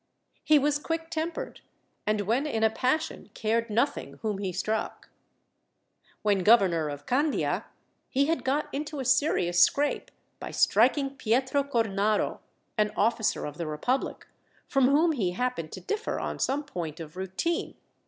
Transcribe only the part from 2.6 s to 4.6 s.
a passion cared nothing whom he